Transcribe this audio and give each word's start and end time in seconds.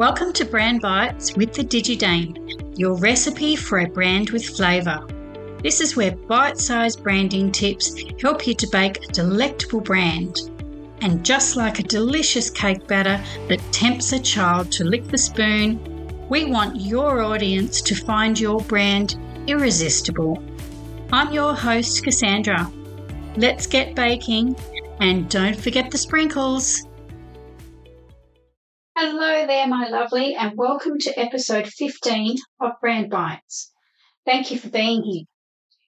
Welcome 0.00 0.32
to 0.32 0.46
Brand 0.46 0.80
Bites 0.80 1.36
with 1.36 1.52
the 1.52 1.62
DigiDame, 1.62 2.78
your 2.78 2.94
recipe 2.94 3.54
for 3.54 3.80
a 3.80 3.86
brand 3.86 4.30
with 4.30 4.56
flavour. 4.56 5.06
This 5.62 5.82
is 5.82 5.94
where 5.94 6.16
bite 6.16 6.56
sized 6.56 7.02
branding 7.02 7.52
tips 7.52 8.02
help 8.18 8.46
you 8.46 8.54
to 8.54 8.66
bake 8.68 9.04
a 9.04 9.12
delectable 9.12 9.82
brand. 9.82 10.38
And 11.02 11.22
just 11.22 11.54
like 11.54 11.80
a 11.80 11.82
delicious 11.82 12.48
cake 12.48 12.86
batter 12.86 13.22
that 13.50 13.60
tempts 13.72 14.14
a 14.14 14.18
child 14.18 14.72
to 14.72 14.84
lick 14.84 15.06
the 15.08 15.18
spoon, 15.18 15.78
we 16.30 16.46
want 16.46 16.80
your 16.80 17.20
audience 17.20 17.82
to 17.82 17.94
find 17.94 18.40
your 18.40 18.62
brand 18.62 19.16
irresistible. 19.48 20.42
I'm 21.12 21.30
your 21.30 21.54
host, 21.54 22.02
Cassandra. 22.02 22.72
Let's 23.36 23.66
get 23.66 23.94
baking 23.94 24.56
and 24.98 25.28
don't 25.28 25.60
forget 25.60 25.90
the 25.90 25.98
sprinkles. 25.98 26.86
Hello 29.02 29.46
there, 29.46 29.66
my 29.66 29.88
lovely, 29.88 30.34
and 30.34 30.58
welcome 30.58 30.98
to 30.98 31.18
episode 31.18 31.66
15 31.66 32.36
of 32.60 32.72
Brand 32.82 33.08
Bites. 33.08 33.72
Thank 34.26 34.50
you 34.50 34.58
for 34.58 34.68
being 34.68 35.02
here. 35.02 35.24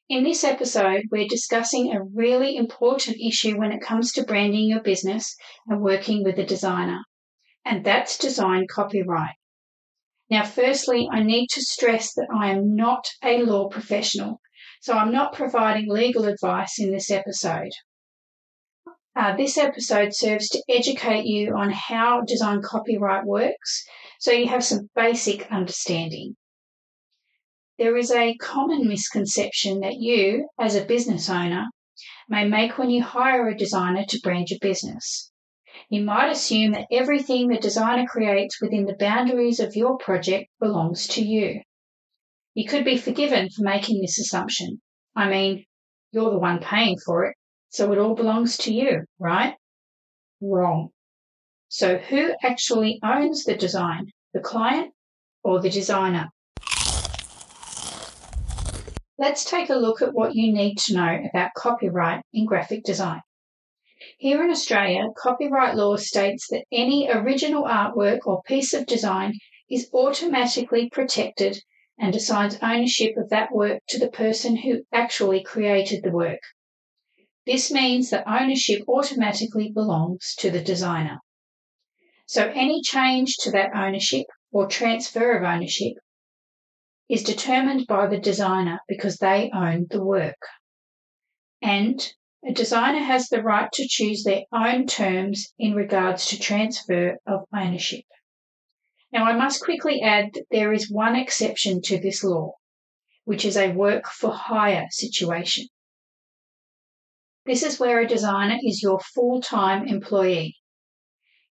In 0.09 0.25
this 0.25 0.43
episode, 0.45 1.02
we're 1.11 1.29
discussing 1.29 1.93
a 1.93 2.02
really 2.02 2.57
important 2.57 3.19
issue 3.21 3.59
when 3.59 3.71
it 3.71 3.83
comes 3.83 4.12
to 4.12 4.25
branding 4.25 4.66
your 4.66 4.80
business 4.80 5.37
and 5.66 5.83
working 5.83 6.25
with 6.25 6.38
a 6.38 6.47
designer, 6.47 7.02
and 7.66 7.85
that's 7.85 8.16
design 8.16 8.65
copyright. 8.66 9.37
Now, 10.30 10.45
firstly, 10.45 11.07
I 11.13 11.23
need 11.23 11.49
to 11.49 11.60
stress 11.60 12.15
that 12.15 12.29
I 12.35 12.49
am 12.49 12.74
not 12.74 13.05
a 13.23 13.43
law 13.43 13.69
professional, 13.69 14.41
so 14.80 14.95
I'm 14.95 15.13
not 15.13 15.35
providing 15.35 15.91
legal 15.91 16.24
advice 16.24 16.80
in 16.80 16.91
this 16.91 17.10
episode. 17.10 17.73
Uh, 19.15 19.37
this 19.37 19.59
episode 19.59 20.15
serves 20.15 20.48
to 20.48 20.62
educate 20.71 21.27
you 21.27 21.55
on 21.55 21.71
how 21.71 22.23
design 22.23 22.62
copyright 22.62 23.27
works 23.27 23.85
so 24.18 24.32
you 24.32 24.49
have 24.49 24.65
some 24.65 24.88
basic 24.95 25.51
understanding. 25.52 26.35
There 27.79 27.96
is 27.96 28.10
a 28.10 28.37
common 28.37 28.88
misconception 28.88 29.80
that 29.80 29.96
you, 29.99 30.49
as 30.59 30.74
a 30.74 30.85
business 30.85 31.29
owner, 31.29 31.66
may 32.29 32.46
make 32.46 32.79
when 32.79 32.88
you 32.88 33.02
hire 33.02 33.49
a 33.49 33.57
designer 33.57 34.05
to 34.09 34.21
brand 34.23 34.49
your 34.49 34.60
business. 34.63 35.30
You 35.90 36.02
might 36.02 36.30
assume 36.30 36.73
that 36.73 36.87
everything 36.90 37.49
the 37.49 37.59
designer 37.59 38.07
creates 38.07 38.63
within 38.63 38.87
the 38.87 38.96
boundaries 38.96 39.60
of 39.60 39.77
your 39.77 39.99
project 39.99 40.49
belongs 40.59 41.07
to 41.09 41.23
you. 41.23 41.60
You 42.55 42.66
could 42.66 42.85
be 42.85 42.96
forgiven 42.96 43.51
for 43.51 43.63
making 43.63 44.01
this 44.01 44.18
assumption. 44.18 44.80
I 45.15 45.29
mean, 45.29 45.66
you're 46.13 46.30
the 46.30 46.38
one 46.38 46.60
paying 46.60 46.96
for 47.05 47.27
it, 47.27 47.37
so 47.73 47.90
it 47.90 47.98
all 47.98 48.15
belongs 48.15 48.59
to 48.59 48.73
you, 48.73 49.02
right? 49.18 49.54
Wrong. 50.42 50.90
So 51.68 51.96
who 51.96 52.34
actually 52.42 53.01
owns 53.02 53.45
the 53.45 53.56
design, 53.56 54.10
the 54.34 54.40
client 54.40 54.92
or 55.42 55.59
the 55.59 55.70
designer? 55.70 56.28
Let's 59.16 59.46
take 59.46 59.70
a 59.70 59.74
look 59.74 60.02
at 60.02 60.12
what 60.12 60.34
you 60.34 60.52
need 60.52 60.76
to 60.84 60.95
know 60.95 61.18
about 61.30 61.54
copyright 61.56 62.23
in 62.34 62.45
graphic 62.45 62.84
design. 62.84 63.23
Here 64.19 64.44
in 64.44 64.50
Australia, 64.50 65.09
copyright 65.16 65.75
law 65.75 65.97
states 65.97 66.48
that 66.50 66.66
any 66.70 67.09
original 67.09 67.65
artwork 67.65 68.26
or 68.26 68.43
piece 68.43 68.75
of 68.75 68.84
design 68.84 69.32
is 69.70 69.88
automatically 69.94 70.91
protected 70.91 71.62
and 71.98 72.15
assigns 72.15 72.59
ownership 72.60 73.16
of 73.16 73.31
that 73.31 73.50
work 73.50 73.81
to 73.88 73.98
the 73.98 74.10
person 74.10 74.56
who 74.56 74.82
actually 74.93 75.43
created 75.43 76.03
the 76.03 76.10
work. 76.10 76.41
This 77.44 77.71
means 77.72 78.10
that 78.10 78.28
ownership 78.28 78.82
automatically 78.88 79.72
belongs 79.72 80.34
to 80.38 80.50
the 80.50 80.62
designer. 80.62 81.19
So 82.26 82.49
any 82.54 82.82
change 82.82 83.37
to 83.41 83.50
that 83.50 83.75
ownership 83.75 84.26
or 84.53 84.66
transfer 84.69 85.37
of 85.37 85.43
ownership 85.43 85.94
is 87.09 87.22
determined 87.22 87.87
by 87.87 88.06
the 88.06 88.19
designer 88.19 88.81
because 88.89 89.19
they 89.19 89.50
own 89.53 89.87
the 89.91 90.03
work. 90.03 90.39
And 91.61 92.00
a 92.47 92.53
designer 92.53 93.00
has 93.00 93.28
the 93.28 93.43
right 93.43 93.71
to 93.72 93.88
choose 93.88 94.25
their 94.25 94.43
own 94.53 94.87
terms 94.87 95.53
in 95.59 95.75
regards 95.75 96.27
to 96.27 96.41
transfer 96.41 97.19
of 97.27 97.44
ownership. 97.55 98.05
Now, 99.12 99.25
I 99.25 99.34
must 99.34 99.62
quickly 99.62 100.00
add 100.00 100.31
that 100.34 100.47
there 100.50 100.72
is 100.72 100.91
one 100.91 101.17
exception 101.17 101.83
to 101.83 102.00
this 102.00 102.25
law, 102.25 102.55
which 103.25 103.44
is 103.44 103.56
a 103.56 103.72
work 103.72 104.06
for 104.06 104.33
hire 104.33 104.87
situation. 104.91 105.67
This 107.45 107.65
is 107.65 107.81
where 107.81 107.99
a 107.99 108.07
designer 108.07 108.59
is 108.63 108.83
your 108.83 109.01
full 109.01 109.41
time 109.41 109.89
employee. 109.89 110.57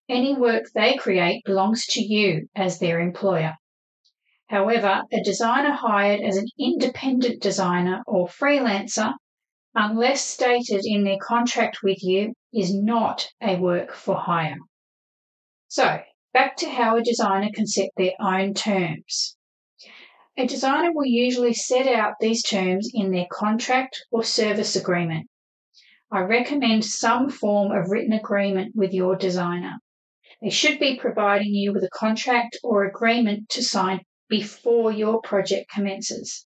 Any 0.08 0.34
work 0.34 0.64
they 0.74 0.96
create 0.96 1.44
belongs 1.44 1.86
to 1.88 2.02
you 2.02 2.48
as 2.56 2.78
their 2.78 2.98
employer. 2.98 3.56
However, 4.48 5.02
a 5.12 5.22
designer 5.22 5.72
hired 5.72 6.20
as 6.22 6.38
an 6.38 6.46
independent 6.58 7.42
designer 7.42 8.02
or 8.06 8.26
freelancer, 8.26 9.12
unless 9.74 10.24
stated 10.24 10.82
in 10.84 11.04
their 11.04 11.18
contract 11.18 11.78
with 11.82 12.02
you, 12.02 12.34
is 12.54 12.74
not 12.74 13.28
a 13.42 13.56
work 13.56 13.92
for 13.92 14.16
hire. 14.16 14.58
So, 15.68 16.02
back 16.32 16.56
to 16.56 16.70
how 16.70 16.96
a 16.96 17.02
designer 17.02 17.50
can 17.54 17.66
set 17.66 17.90
their 17.96 18.12
own 18.18 18.54
terms. 18.54 19.36
A 20.38 20.46
designer 20.46 20.90
will 20.92 21.06
usually 21.06 21.52
set 21.52 21.86
out 21.86 22.14
these 22.18 22.42
terms 22.42 22.90
in 22.94 23.10
their 23.10 23.26
contract 23.30 24.02
or 24.10 24.24
service 24.24 24.74
agreement. 24.74 25.28
I 26.14 26.20
recommend 26.20 26.84
some 26.84 27.30
form 27.30 27.72
of 27.72 27.88
written 27.88 28.12
agreement 28.12 28.76
with 28.76 28.92
your 28.92 29.16
designer. 29.16 29.78
They 30.42 30.50
should 30.50 30.78
be 30.78 30.98
providing 30.98 31.54
you 31.54 31.72
with 31.72 31.84
a 31.84 31.88
contract 31.88 32.58
or 32.62 32.84
agreement 32.84 33.48
to 33.48 33.62
sign 33.62 34.02
before 34.28 34.92
your 34.92 35.22
project 35.22 35.70
commences. 35.70 36.46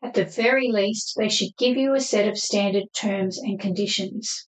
At 0.00 0.14
the 0.14 0.24
very 0.24 0.68
least, 0.70 1.14
they 1.18 1.28
should 1.28 1.56
give 1.58 1.76
you 1.76 1.94
a 1.94 2.00
set 2.00 2.28
of 2.28 2.38
standard 2.38 2.84
terms 2.94 3.36
and 3.36 3.58
conditions. 3.58 4.46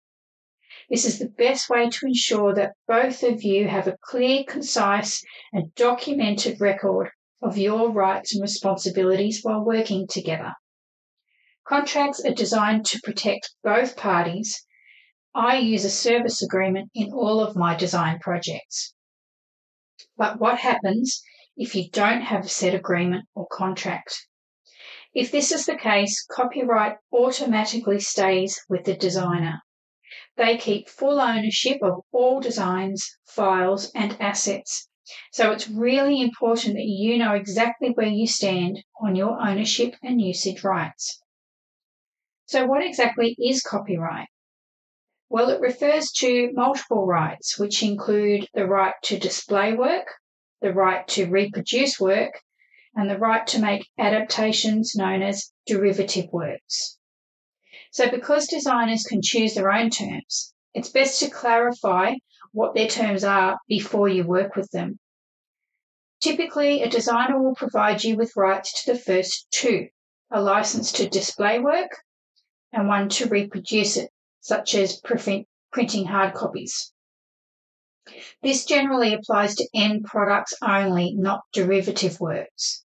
This 0.91 1.05
is 1.05 1.17
the 1.17 1.29
best 1.29 1.67
way 1.67 1.89
to 1.89 2.05
ensure 2.05 2.53
that 2.53 2.75
both 2.87 3.23
of 3.23 3.41
you 3.41 3.67
have 3.67 3.87
a 3.87 3.97
clear, 3.99 4.43
concise, 4.43 5.23
and 5.53 5.73
documented 5.73 6.61
record 6.61 7.09
of 7.41 7.57
your 7.57 7.89
rights 7.89 8.35
and 8.35 8.43
responsibilities 8.43 9.39
while 9.41 9.65
working 9.65 10.05
together. 10.07 10.53
Contracts 11.67 12.23
are 12.23 12.31
designed 12.31 12.85
to 12.85 13.01
protect 13.03 13.55
both 13.63 13.97
parties. 13.97 14.63
I 15.33 15.57
use 15.57 15.83
a 15.83 15.89
service 15.89 16.43
agreement 16.43 16.91
in 16.93 17.11
all 17.11 17.39
of 17.39 17.55
my 17.55 17.75
design 17.75 18.19
projects. 18.19 18.93
But 20.15 20.39
what 20.39 20.59
happens 20.59 21.23
if 21.57 21.73
you 21.73 21.89
don't 21.89 22.21
have 22.21 22.45
a 22.45 22.49
set 22.49 22.75
agreement 22.75 23.25
or 23.33 23.47
contract? 23.47 24.27
If 25.15 25.31
this 25.31 25.51
is 25.51 25.65
the 25.65 25.75
case, 25.75 26.23
copyright 26.29 26.97
automatically 27.11 27.99
stays 27.99 28.61
with 28.69 28.83
the 28.83 28.95
designer. 28.95 29.61
They 30.37 30.57
keep 30.57 30.87
full 30.87 31.19
ownership 31.19 31.81
of 31.81 32.03
all 32.11 32.41
designs, 32.41 33.17
files, 33.25 33.89
and 33.95 34.15
assets. 34.21 34.87
So 35.31 35.51
it's 35.51 35.67
really 35.67 36.21
important 36.21 36.75
that 36.75 36.85
you 36.85 37.17
know 37.17 37.33
exactly 37.33 37.89
where 37.89 38.05
you 38.05 38.27
stand 38.27 38.83
on 39.01 39.15
your 39.15 39.41
ownership 39.41 39.95
and 40.03 40.21
usage 40.21 40.63
rights. 40.63 41.23
So, 42.55 42.65
what 42.65 42.85
exactly 42.85 43.35
is 43.37 43.61
copyright? 43.61 44.29
Well, 45.27 45.49
it 45.49 45.59
refers 45.59 46.09
to 46.19 46.53
multiple 46.53 47.05
rights, 47.05 47.59
which 47.59 47.83
include 47.83 48.47
the 48.53 48.65
right 48.65 48.93
to 49.03 49.19
display 49.19 49.73
work, 49.73 50.07
the 50.61 50.71
right 50.71 51.05
to 51.09 51.25
reproduce 51.25 51.99
work, 51.99 52.39
and 52.95 53.09
the 53.09 53.17
right 53.17 53.45
to 53.47 53.59
make 53.59 53.89
adaptations 53.99 54.95
known 54.95 55.21
as 55.21 55.51
derivative 55.65 56.31
works. 56.31 56.97
So, 57.91 58.09
because 58.09 58.47
designers 58.47 59.03
can 59.03 59.21
choose 59.21 59.53
their 59.53 59.69
own 59.69 59.89
terms, 59.89 60.53
it's 60.73 60.87
best 60.87 61.19
to 61.19 61.29
clarify 61.29 62.13
what 62.53 62.73
their 62.73 62.87
terms 62.87 63.25
are 63.25 63.59
before 63.67 64.07
you 64.07 64.23
work 64.23 64.55
with 64.55 64.71
them. 64.71 64.97
Typically, 66.21 66.83
a 66.83 66.89
designer 66.89 67.37
will 67.37 67.55
provide 67.55 68.05
you 68.05 68.15
with 68.15 68.37
rights 68.37 68.81
to 68.85 68.93
the 68.93 68.97
first 68.97 69.45
two 69.51 69.89
a 70.31 70.41
license 70.41 70.93
to 70.93 71.09
display 71.09 71.59
work 71.59 71.91
and 72.75 72.89
one 72.89 73.07
to 73.07 73.25
reproduce 73.27 73.95
it, 73.95 74.11
such 74.41 74.75
as 74.75 75.01
printing 75.01 76.05
hard 76.05 76.33
copies. 76.35 76.91
This 78.43 78.65
generally 78.65 79.13
applies 79.13 79.55
to 79.55 79.67
end 79.73 80.03
products 80.03 80.53
only, 80.61 81.15
not 81.15 81.41
derivative 81.53 82.19
works. 82.19 82.83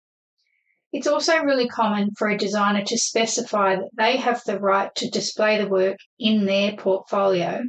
It's 0.93 1.07
also 1.07 1.39
really 1.39 1.69
common 1.69 2.11
for 2.19 2.29
a 2.29 2.37
designer 2.37 2.85
to 2.85 2.99
specify 2.99 3.77
that 3.77 3.91
they 3.97 4.17
have 4.19 4.43
the 4.45 4.59
right 4.59 4.95
to 4.97 5.09
display 5.09 5.57
the 5.57 5.69
work 5.69 5.99
in 6.19 6.47
their 6.47 6.77
portfolio 6.77 7.63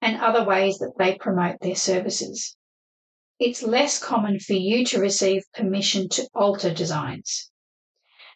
and 0.00 0.20
other 0.20 0.44
ways 0.44 0.78
that 0.78 0.94
they 0.98 1.16
promote 1.16 1.60
their 1.60 1.76
services. 1.76 2.56
It's 3.38 3.62
less 3.62 3.98
common 3.98 4.38
for 4.38 4.54
you 4.54 4.84
to 4.86 5.00
receive 5.00 5.42
permission 5.54 6.08
to 6.10 6.28
alter 6.34 6.72
designs. 6.72 7.50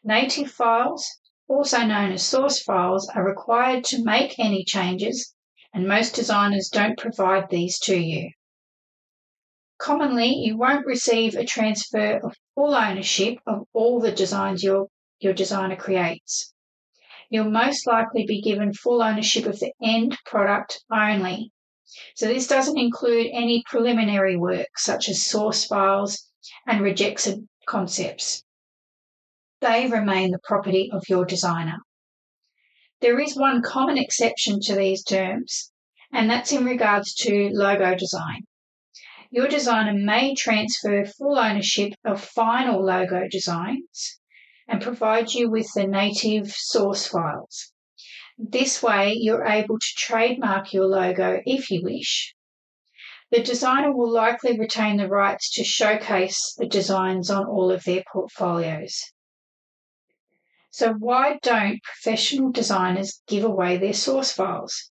Native 0.02 0.50
files 0.50 1.06
also 1.48 1.84
known 1.84 2.12
as 2.12 2.24
source 2.24 2.62
files, 2.62 3.08
are 3.14 3.24
required 3.24 3.84
to 3.84 4.04
make 4.04 4.38
any 4.38 4.64
changes, 4.64 5.34
and 5.72 5.86
most 5.86 6.14
designers 6.14 6.68
don't 6.72 6.98
provide 6.98 7.50
these 7.50 7.78
to 7.80 7.96
you. 7.96 8.30
Commonly, 9.78 10.32
you 10.32 10.56
won't 10.56 10.86
receive 10.86 11.34
a 11.34 11.44
transfer 11.44 12.18
of 12.24 12.34
full 12.54 12.74
ownership 12.74 13.38
of 13.46 13.66
all 13.74 14.00
the 14.00 14.10
designs 14.10 14.62
your, 14.62 14.88
your 15.20 15.34
designer 15.34 15.76
creates. 15.76 16.54
You'll 17.28 17.50
most 17.50 17.86
likely 17.86 18.24
be 18.26 18.40
given 18.40 18.72
full 18.72 19.02
ownership 19.02 19.44
of 19.44 19.58
the 19.58 19.72
end 19.82 20.16
product 20.24 20.82
only. 20.90 21.52
So 22.14 22.26
this 22.26 22.46
doesn't 22.46 22.78
include 22.78 23.26
any 23.32 23.62
preliminary 23.66 24.36
work 24.36 24.78
such 24.78 25.08
as 25.08 25.26
source 25.26 25.66
files 25.66 26.30
and 26.66 26.80
rejected 26.80 27.46
concepts. 27.66 28.44
They 29.60 29.86
remain 29.86 30.32
the 30.32 30.38
property 30.44 30.90
of 30.92 31.08
your 31.08 31.24
designer. 31.24 31.78
There 33.00 33.18
is 33.18 33.36
one 33.36 33.62
common 33.62 33.96
exception 33.96 34.60
to 34.64 34.74
these 34.74 35.02
terms, 35.02 35.72
and 36.12 36.30
that's 36.30 36.52
in 36.52 36.64
regards 36.64 37.14
to 37.22 37.50
logo 37.52 37.94
design. 37.94 38.46
Your 39.30 39.48
designer 39.48 39.92
may 39.92 40.34
transfer 40.34 41.04
full 41.04 41.38
ownership 41.38 41.94
of 42.04 42.22
final 42.22 42.84
logo 42.84 43.28
designs 43.30 44.20
and 44.68 44.82
provide 44.82 45.32
you 45.32 45.50
with 45.50 45.68
the 45.74 45.86
native 45.86 46.52
source 46.52 47.06
files. 47.06 47.72
This 48.38 48.82
way, 48.82 49.14
you're 49.14 49.46
able 49.46 49.78
to 49.78 49.94
trademark 49.96 50.72
your 50.72 50.86
logo 50.86 51.40
if 51.46 51.70
you 51.70 51.82
wish. 51.82 52.34
The 53.30 53.42
designer 53.42 53.96
will 53.96 54.12
likely 54.12 54.58
retain 54.58 54.98
the 54.98 55.08
rights 55.08 55.50
to 55.54 55.64
showcase 55.64 56.54
the 56.58 56.66
designs 56.66 57.30
on 57.30 57.46
all 57.46 57.72
of 57.72 57.84
their 57.84 58.04
portfolios. 58.12 59.00
So, 60.78 60.92
why 60.92 61.38
don't 61.40 61.82
professional 61.82 62.52
designers 62.52 63.22
give 63.26 63.44
away 63.44 63.78
their 63.78 63.94
source 63.94 64.30
files? 64.30 64.90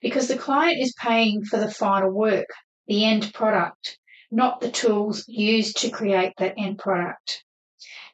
Because 0.00 0.28
the 0.28 0.38
client 0.38 0.78
is 0.80 0.94
paying 0.96 1.44
for 1.44 1.58
the 1.58 1.68
final 1.68 2.10
work, 2.10 2.46
the 2.86 3.04
end 3.04 3.34
product, 3.34 3.98
not 4.30 4.60
the 4.60 4.70
tools 4.70 5.24
used 5.26 5.76
to 5.78 5.90
create 5.90 6.34
that 6.38 6.54
end 6.56 6.78
product. 6.78 7.42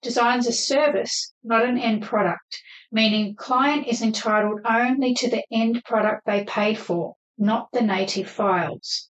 Designs 0.00 0.46
a 0.46 0.52
service, 0.52 1.34
not 1.44 1.68
an 1.68 1.76
end 1.76 2.04
product, 2.04 2.62
meaning 2.90 3.34
client 3.34 3.86
is 3.86 4.00
entitled 4.00 4.62
only 4.64 5.12
to 5.12 5.28
the 5.28 5.44
end 5.52 5.84
product 5.84 6.22
they 6.24 6.44
paid 6.44 6.78
for, 6.78 7.16
not 7.36 7.68
the 7.70 7.82
native 7.82 8.30
files. 8.30 9.10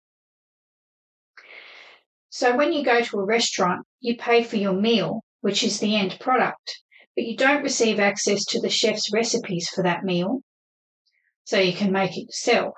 So 2.29 2.55
when 2.55 2.71
you 2.71 2.85
go 2.85 3.01
to 3.01 3.17
a 3.17 3.25
restaurant, 3.25 3.87
you 3.99 4.15
pay 4.15 4.43
for 4.43 4.57
your 4.57 4.73
meal, 4.73 5.23
which 5.41 5.63
is 5.63 5.79
the 5.79 5.95
end 5.95 6.19
product, 6.19 6.83
but 7.15 7.25
you 7.25 7.37
don't 7.37 7.63
receive 7.63 7.99
access 7.99 8.43
to 8.45 8.59
the 8.59 8.69
chef's 8.69 9.11
recipes 9.13 9.69
for 9.69 9.83
that 9.83 10.03
meal, 10.03 10.41
so 11.45 11.59
you 11.59 11.73
can 11.73 11.91
make 11.91 12.17
it 12.17 12.25
yourself. 12.25 12.75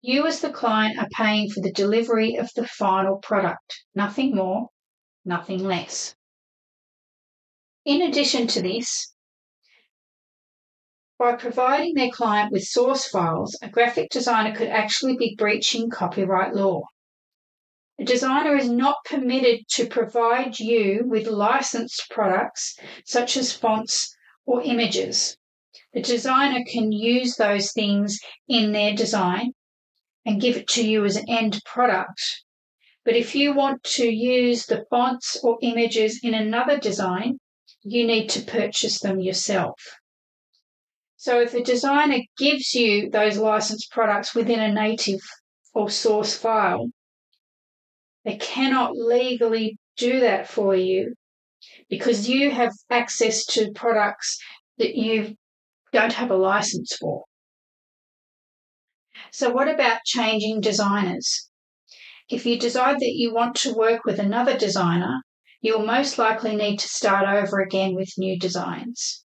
You, 0.00 0.26
as 0.26 0.40
the 0.40 0.50
client, 0.50 0.98
are 0.98 1.08
paying 1.12 1.50
for 1.50 1.60
the 1.60 1.72
delivery 1.72 2.36
of 2.36 2.50
the 2.54 2.66
final 2.66 3.16
product, 3.16 3.82
nothing 3.94 4.34
more, 4.34 4.68
nothing 5.24 5.64
less. 5.64 6.14
In 7.84 8.02
addition 8.02 8.46
to 8.48 8.62
this, 8.62 9.12
by 11.18 11.34
providing 11.34 11.94
their 11.94 12.10
client 12.10 12.52
with 12.52 12.62
source 12.62 13.08
files, 13.08 13.58
a 13.60 13.68
graphic 13.68 14.08
designer 14.10 14.54
could 14.54 14.68
actually 14.68 15.16
be 15.16 15.34
breaching 15.36 15.90
copyright 15.90 16.54
law. 16.54 16.82
A 18.00 18.04
designer 18.04 18.54
is 18.54 18.68
not 18.68 19.04
permitted 19.04 19.66
to 19.70 19.86
provide 19.88 20.60
you 20.60 21.02
with 21.04 21.26
licensed 21.26 22.08
products 22.10 22.78
such 23.04 23.36
as 23.36 23.52
fonts 23.52 24.14
or 24.46 24.62
images. 24.62 25.36
The 25.92 26.02
designer 26.02 26.64
can 26.64 26.92
use 26.92 27.36
those 27.36 27.72
things 27.72 28.20
in 28.46 28.70
their 28.70 28.94
design 28.94 29.52
and 30.24 30.40
give 30.40 30.56
it 30.56 30.68
to 30.68 30.86
you 30.86 31.04
as 31.04 31.16
an 31.16 31.28
end 31.28 31.60
product. 31.64 32.20
But 33.04 33.16
if 33.16 33.34
you 33.34 33.52
want 33.52 33.82
to 33.98 34.06
use 34.06 34.66
the 34.66 34.84
fonts 34.90 35.36
or 35.42 35.58
images 35.60 36.20
in 36.22 36.34
another 36.34 36.78
design, 36.78 37.38
you 37.82 38.06
need 38.06 38.28
to 38.30 38.42
purchase 38.42 39.00
them 39.00 39.18
yourself. 39.18 39.80
So 41.16 41.40
if 41.40 41.52
a 41.54 41.64
designer 41.64 42.20
gives 42.36 42.74
you 42.74 43.10
those 43.10 43.38
licensed 43.38 43.90
products 43.90 44.36
within 44.36 44.60
a 44.60 44.72
native 44.72 45.20
or 45.74 45.90
source 45.90 46.36
file, 46.36 46.92
they 48.24 48.36
cannot 48.36 48.96
legally 48.96 49.78
do 49.96 50.20
that 50.20 50.48
for 50.48 50.74
you 50.74 51.14
because 51.88 52.28
you 52.28 52.50
have 52.50 52.72
access 52.90 53.44
to 53.46 53.72
products 53.72 54.38
that 54.78 54.94
you 54.94 55.34
don't 55.92 56.12
have 56.12 56.30
a 56.30 56.36
license 56.36 56.96
for. 57.00 57.24
So, 59.30 59.50
what 59.50 59.68
about 59.68 60.04
changing 60.04 60.60
designers? 60.60 61.48
If 62.30 62.44
you 62.44 62.58
decide 62.58 62.96
that 63.00 63.14
you 63.14 63.32
want 63.32 63.56
to 63.56 63.74
work 63.74 64.04
with 64.04 64.18
another 64.18 64.56
designer, 64.56 65.22
you'll 65.60 65.86
most 65.86 66.18
likely 66.18 66.54
need 66.54 66.78
to 66.78 66.88
start 66.88 67.26
over 67.26 67.60
again 67.60 67.94
with 67.94 68.18
new 68.18 68.38
designs. 68.38 69.24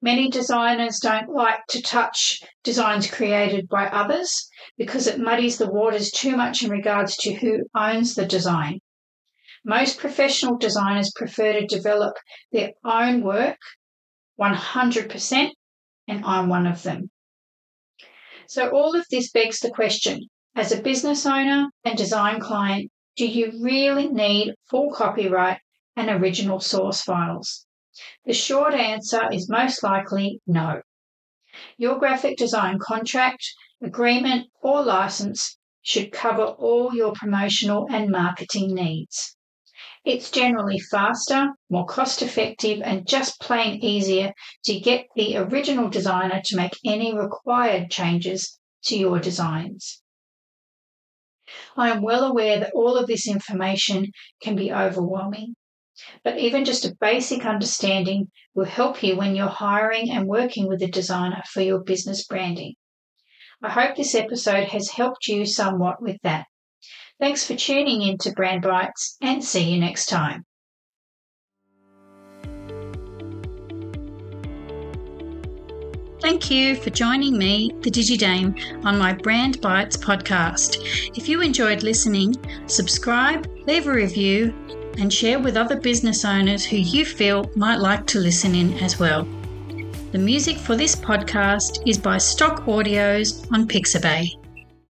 Many 0.00 0.30
designers 0.30 1.00
don't 1.00 1.28
like 1.28 1.66
to 1.70 1.82
touch 1.82 2.40
designs 2.62 3.10
created 3.10 3.68
by 3.68 3.86
others 3.88 4.47
because 4.78 5.06
it 5.06 5.18
muddies 5.18 5.58
the 5.58 5.70
waters 5.70 6.10
too 6.10 6.36
much 6.36 6.62
in 6.62 6.70
regards 6.70 7.16
to 7.18 7.34
who 7.34 7.66
owns 7.74 8.14
the 8.14 8.24
design. 8.24 8.80
Most 9.64 9.98
professional 9.98 10.56
designers 10.56 11.12
prefer 11.14 11.52
to 11.52 11.66
develop 11.66 12.16
their 12.52 12.70
own 12.84 13.22
work 13.22 13.58
100%, 14.40 15.50
and 16.06 16.24
I'm 16.24 16.48
one 16.48 16.66
of 16.66 16.84
them. 16.84 17.10
So, 18.46 18.70
all 18.70 18.96
of 18.96 19.04
this 19.10 19.30
begs 19.30 19.60
the 19.60 19.70
question 19.70 20.20
as 20.58 20.72
a 20.72 20.82
business 20.82 21.24
owner 21.26 21.68
and 21.84 21.96
design 21.96 22.40
client, 22.40 22.90
do 23.16 23.26
you 23.26 23.52
really 23.62 24.08
need 24.08 24.54
full 24.68 24.90
copyright 24.92 25.60
and 25.94 26.08
original 26.08 26.58
source 26.58 27.02
files? 27.02 27.66
The 28.24 28.32
short 28.32 28.74
answer 28.74 29.28
is 29.32 29.48
most 29.48 29.82
likely 29.82 30.40
no. 30.46 30.82
Your 31.76 31.98
graphic 31.98 32.36
design 32.36 32.78
contract, 32.80 33.44
agreement, 33.82 34.48
or 34.62 34.82
license 34.82 35.56
should 35.82 36.12
cover 36.12 36.44
all 36.44 36.94
your 36.94 37.12
promotional 37.12 37.86
and 37.90 38.10
marketing 38.10 38.74
needs. 38.74 39.36
It's 40.04 40.30
generally 40.30 40.78
faster, 40.78 41.48
more 41.70 41.86
cost 41.86 42.22
effective, 42.22 42.80
and 42.82 43.06
just 43.06 43.40
plain 43.40 43.82
easier 43.82 44.32
to 44.64 44.80
get 44.80 45.06
the 45.14 45.36
original 45.36 45.88
designer 45.88 46.40
to 46.44 46.56
make 46.56 46.78
any 46.84 47.14
required 47.14 47.90
changes 47.90 48.58
to 48.84 48.96
your 48.96 49.18
designs. 49.18 50.02
I 51.76 51.90
am 51.90 52.02
well 52.02 52.24
aware 52.24 52.60
that 52.60 52.72
all 52.74 52.96
of 52.96 53.06
this 53.06 53.26
information 53.26 54.12
can 54.42 54.56
be 54.56 54.72
overwhelming, 54.72 55.56
but 56.22 56.38
even 56.38 56.64
just 56.64 56.84
a 56.84 56.96
basic 57.00 57.46
understanding 57.46 58.30
will 58.54 58.66
help 58.66 59.02
you 59.02 59.16
when 59.16 59.34
you're 59.34 59.48
hiring 59.48 60.10
and 60.10 60.26
working 60.26 60.68
with 60.68 60.82
a 60.82 60.88
designer 60.88 61.42
for 61.50 61.60
your 61.62 61.80
business 61.80 62.24
branding. 62.24 62.74
I 63.60 63.70
hope 63.70 63.96
this 63.96 64.14
episode 64.14 64.68
has 64.68 64.90
helped 64.90 65.26
you 65.26 65.44
somewhat 65.44 66.00
with 66.00 66.16
that. 66.22 66.46
Thanks 67.18 67.44
for 67.44 67.56
tuning 67.56 68.02
in 68.02 68.16
to 68.18 68.30
Brand 68.30 68.62
Bites 68.62 69.16
and 69.20 69.42
see 69.42 69.72
you 69.72 69.80
next 69.80 70.06
time. 70.06 70.44
Thank 76.20 76.50
you 76.50 76.76
for 76.76 76.90
joining 76.90 77.36
me, 77.36 77.72
the 77.80 77.90
DigiDame, 77.90 78.84
on 78.84 78.98
my 78.98 79.12
Brand 79.12 79.60
Bites 79.60 79.96
podcast. 79.96 80.76
If 81.16 81.28
you 81.28 81.40
enjoyed 81.40 81.82
listening, 81.82 82.36
subscribe, 82.66 83.48
leave 83.66 83.88
a 83.88 83.92
review, 83.92 84.54
and 84.98 85.12
share 85.12 85.38
with 85.38 85.56
other 85.56 85.80
business 85.80 86.24
owners 86.24 86.64
who 86.64 86.76
you 86.76 87.04
feel 87.04 87.50
might 87.56 87.78
like 87.78 88.06
to 88.08 88.20
listen 88.20 88.54
in 88.54 88.74
as 88.74 88.98
well. 89.00 89.26
The 90.10 90.18
music 90.18 90.56
for 90.56 90.74
this 90.74 90.96
podcast 90.96 91.86
is 91.86 91.98
by 91.98 92.16
Stock 92.16 92.64
Audios 92.64 93.46
on 93.52 93.68
Pixabay. 93.68 94.37